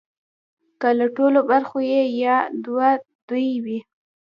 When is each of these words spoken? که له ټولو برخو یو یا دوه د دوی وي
که 0.79 0.89
له 0.99 1.07
ټولو 1.15 1.39
برخو 1.51 1.77
یو 1.93 2.07
یا 2.23 2.37
دوه 2.65 2.89
د 2.99 3.03
دوی 3.29 3.49
وي 3.63 3.79